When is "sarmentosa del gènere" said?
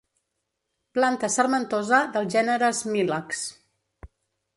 1.33-2.71